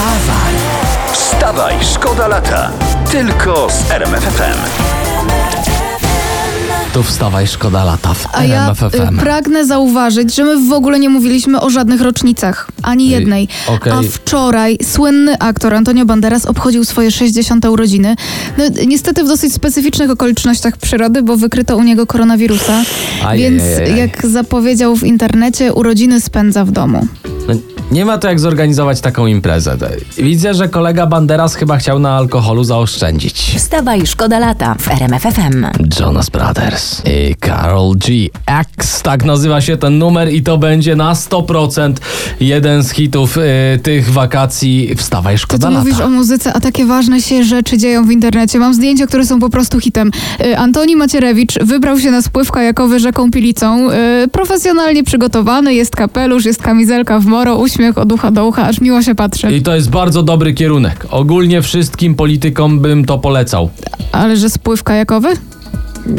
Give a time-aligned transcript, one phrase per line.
[0.00, 0.54] Wstawaj!
[1.12, 2.70] Wstawaj, szkoda lata.
[3.12, 4.58] Tylko z RMFFM.
[6.92, 9.18] Tu wstawaj, szkoda lata w A ja RMFFM.
[9.18, 12.68] y, pragnę zauważyć, że my w ogóle nie mówiliśmy o żadnych rocznicach.
[12.82, 13.48] Ani jednej.
[13.66, 13.92] okej.
[13.92, 17.64] A wczoraj słynny aktor Antonio Banderas obchodził swoje 60.
[17.64, 18.16] urodziny.
[18.58, 22.82] No, niestety w dosyć specyficznych okolicznościach przyrody, bo wykryto u niego koronawirusa.
[23.26, 23.62] Aj, więc
[23.96, 27.06] jak zapowiedział w internecie, urodziny spędza w domu.
[27.90, 29.76] Nie ma to jak zorganizować taką imprezę.
[30.18, 33.54] Widzę, że kolega Banderas chyba chciał na alkoholu zaoszczędzić.
[33.56, 35.66] Wstawaj, szkoda lata w RMFFM.
[36.00, 38.14] Jonas Brothers i Carol G.
[38.46, 41.92] X, tak nazywa się ten numer i to będzie na 100%
[42.40, 43.40] jeden z hitów y,
[43.82, 44.94] tych wakacji.
[44.96, 45.84] Wstawaj, To szkoda ty lata.
[45.86, 48.58] mówisz o muzyce, a takie ważne się rzeczy dzieją w internecie.
[48.58, 50.10] Mam zdjęcia, które są po prostu hitem.
[50.46, 53.90] Y, Antoni Macierewicz wybrał się na spływ kajakowy rzeką Pilicą.
[53.90, 58.80] Y, Profesjonalnie przygotowany, jest kapelusz, jest kamizelka w moro, uśmiech od ucha do ucha, aż
[58.80, 59.52] miło się patrzy.
[59.52, 61.06] I to jest bardzo dobry kierunek.
[61.10, 63.70] Ogólnie wszystkim politykom bym to polecał.
[64.12, 65.28] Ale że spływ kajakowy?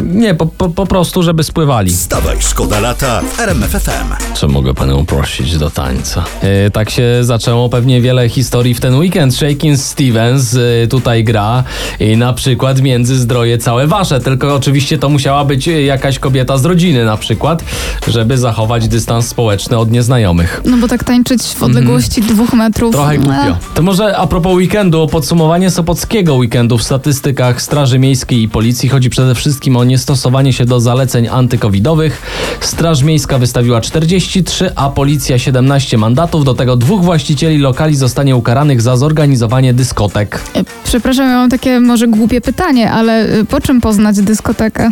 [0.04, 1.92] Nie, po, po, po prostu, żeby spływali.
[1.92, 4.34] Wstawaj, szkoda lata w RMFFM.
[4.34, 6.24] Czy mogę panią prosić do tańca?
[6.42, 9.36] E, tak się zaczęło pewnie wiele historii w ten weekend.
[9.36, 11.64] Shakin Stevens e, tutaj gra
[12.00, 16.66] i na przykład Międzyzdroje całe wasze, tylko oczywiście to musiała być e, jakaś kobieta z
[16.66, 17.64] rodziny na przykład,
[18.08, 20.62] żeby zachować dystans społeczny od nieznajomych.
[20.66, 22.96] No bo tak tańczyć w odległości dwóch metrów.
[22.96, 23.58] Trochę e, głupio.
[23.74, 28.90] To może a propos weekendu, o podsumowanie sopockiego weekendu w statystykach Straży Miejskiej i Policji
[28.90, 32.22] chodzi przede wszystkim o niestosowanie się do zaleceń antykowidowych.
[32.60, 36.46] Straż Miejska wystawiła 43, a Policja 17 mandatów.
[36.46, 40.42] Do tego dwóch właścicieli lokali zostanie ukaranych za zorganizowanie dyskotek.
[40.56, 44.92] e, Przepraszam, ja mam takie może głupie pytanie, ale y, po czym poznać dyskotekę?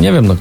[0.00, 0.36] Nie wiem, no,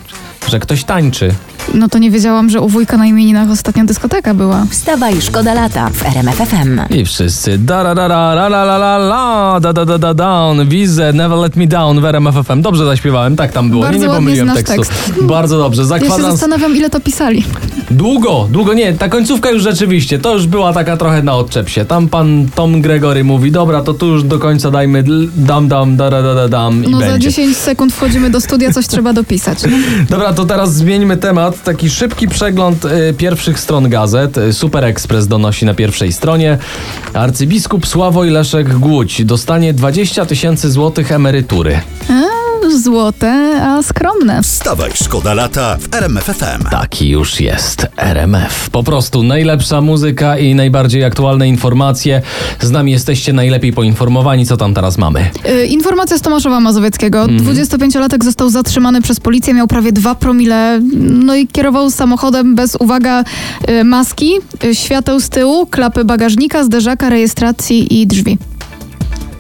[0.50, 1.34] że ktoś tańczy.
[1.74, 4.66] No to nie wiedziałam, że u wujka na imieninach ostatnio dyskoteka była.
[4.70, 6.80] Wstawaj, szkoda lata w RMFFM.
[6.90, 10.14] I wszyscy da da da da la la la la la da da da da
[10.14, 12.62] down Wizę Never Let Me Down w RMF FM.
[12.62, 13.82] Dobrze zaśpiewałem, tak tam było.
[13.84, 14.76] Bardzo nie, nie pomyliłem tekstu.
[14.76, 14.94] tekst.
[15.22, 15.86] Bardzo dobrze.
[15.86, 17.44] Za Ja się kwadrans zastanawiam, ile to pisali.
[17.92, 18.94] Długo, długo nie.
[18.94, 21.86] Ta końcówka już rzeczywiście, to już była taka trochę na odczep się.
[21.86, 25.04] Tam pan Tom Gregory mówi, dobra, to tu już do końca dajmy
[25.36, 27.28] dam, dam, da, da, da, da, dam i No za będzie.
[27.28, 29.60] 10 sekund wchodzimy do studia, coś trzeba dopisać.
[30.10, 31.57] Dobra, to teraz zmieńmy temat.
[31.64, 34.38] Taki szybki przegląd y, pierwszych stron gazet.
[34.38, 36.58] Y, Super Express donosi na pierwszej stronie.
[37.14, 41.82] Arcybiskup Sławoj Leszek Głódź dostanie 20 tysięcy złotych emerytury.
[42.10, 44.44] A, złote, a skromne.
[44.44, 46.64] Wstawaj, szkoda lata w RMFFM.
[46.72, 48.70] Taki już jest RMF.
[48.70, 52.22] Po prostu najlepsza muzyka i najbardziej aktualne informacje.
[52.62, 55.30] Z nami jesteście najlepiej poinformowani, co tam teraz mamy.
[55.50, 57.22] Y, Informacja z Tomaszowa Mazowieckiego.
[57.24, 57.56] Mhm.
[57.56, 63.24] 25-latek został zatrzymany przez policję, miał prawie 2 promile, no i kierował samochodem bez, uwaga,
[63.70, 64.32] y, maski,
[64.64, 68.38] y, świateł z tyłu, klapy bagażnika, zderzaka, rejestracji i drzwi.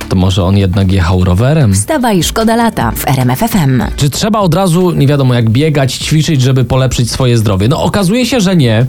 [0.09, 1.73] To może on jednak jechał rowerem?
[1.73, 3.83] Wstawaj, szkoda lata w RMFFM.
[3.95, 7.67] Czy trzeba od razu, nie wiadomo jak biegać, ćwiczyć, żeby polepszyć swoje zdrowie?
[7.67, 8.85] No okazuje się, że nie.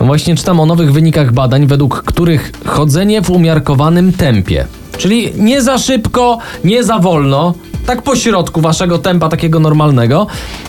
[0.00, 4.66] Właśnie czytam o nowych wynikach badań, według których chodzenie w umiarkowanym tempie,
[4.98, 7.54] czyli nie za szybko, nie za wolno,
[7.86, 10.26] tak po środku waszego tempa takiego normalnego,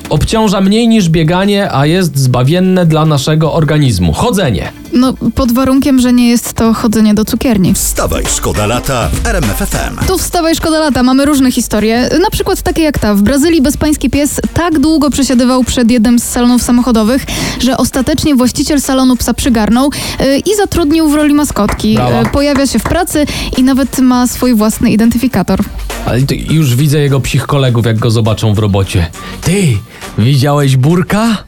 [0.10, 4.14] obciąża mniej niż bieganie, a jest zbawienne dla naszego organizmu.
[4.14, 4.81] Chodzenie.
[4.94, 7.74] No, pod warunkiem, że nie jest to chodzenie do cukierni.
[7.74, 10.06] Wstawaj, szkoda lata w RMFFM.
[10.08, 12.10] Tu wstawaj szkoda lata, mamy różne historie.
[12.22, 13.16] Na przykład takie jak ta.
[13.16, 17.26] W Brazylii bezpański pies tak długo przesiadywał przed jednym z salonów samochodowych,
[17.60, 21.96] że ostatecznie właściciel salonu psa przygarnął yy, i zatrudnił w roli maskotki.
[21.96, 22.20] Brawa.
[22.20, 23.26] Yy, pojawia się w pracy
[23.58, 25.60] i nawet ma swój własny identyfikator.
[26.06, 26.20] Ale
[26.50, 29.08] już widzę jego psich kolegów, jak go zobaczą w robocie.
[29.42, 29.78] Ty,
[30.18, 31.44] widziałeś burka?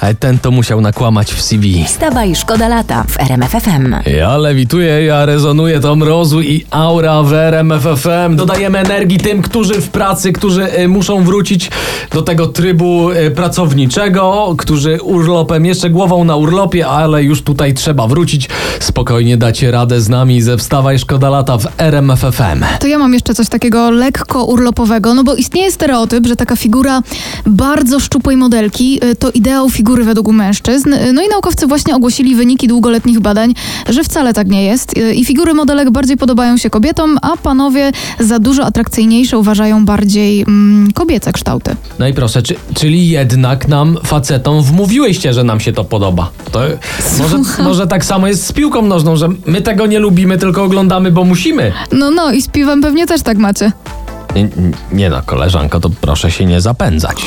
[0.00, 1.84] Ale ten to musiał nakłamać w CV.
[1.84, 3.94] Wstawaj, szkoda lata w RMFFM.
[4.18, 8.36] Ja lewituję, ja rezonuję to mrozu i aura w RMFFM.
[8.36, 11.70] Dodajemy energii tym, którzy w pracy, którzy y, muszą wrócić
[12.12, 18.06] do tego trybu y, pracowniczego, którzy urlopem, jeszcze głową na urlopie, ale już tutaj trzeba
[18.06, 18.48] wrócić.
[18.80, 22.64] Spokojnie dacie radę z nami ze Wstawaj Szkoda Lata w RMFFM.
[22.80, 27.02] To ja mam jeszcze coś takiego lekko urlopowego, no bo istnieje stereotyp, że taka figura
[27.46, 30.94] bardzo szczupłej modelki y, to ideał figury według mężczyzn.
[31.14, 33.54] No i naukowcy właśnie ogłosili wyniki długoletnich badań,
[33.88, 34.94] że wcale tak nie jest.
[35.14, 40.92] I figury modelek bardziej podobają się kobietom, a panowie za dużo atrakcyjniejsze uważają bardziej mm,
[40.92, 41.76] kobiece kształty.
[41.98, 46.30] No i proszę, czy, czyli jednak nam, facetom, wmówiłyście, że nam się to podoba.
[46.52, 46.60] To
[47.18, 51.10] może, może tak samo jest z piłką nożną, że my tego nie lubimy, tylko oglądamy,
[51.10, 51.72] bo musimy.
[51.92, 53.72] No, no i z piwem pewnie też tak macie.
[54.34, 54.48] Nie,
[54.92, 57.26] nie no, koleżanko, to proszę się nie zapędzać.